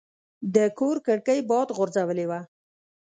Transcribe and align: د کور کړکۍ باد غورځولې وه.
د 0.55 0.57
کور 0.79 0.95
کړکۍ 1.07 1.39
باد 1.49 1.67
غورځولې 1.77 2.25
وه. 2.29 2.39